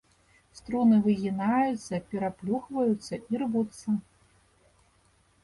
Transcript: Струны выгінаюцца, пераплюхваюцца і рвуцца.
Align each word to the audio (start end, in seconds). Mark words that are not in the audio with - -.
Струны 0.59 0.95
выгінаюцца, 1.07 1.99
пераплюхваюцца 2.13 3.21
і 3.31 3.43
рвуцца. 3.45 3.89